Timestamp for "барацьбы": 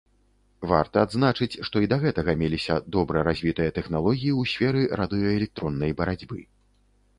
6.03-6.43